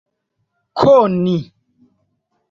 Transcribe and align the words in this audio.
koni 0.83 1.35